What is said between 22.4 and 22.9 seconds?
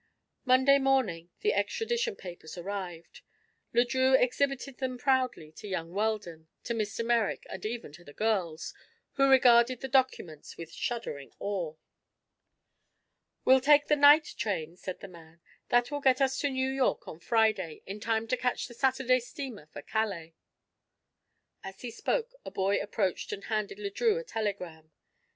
a boy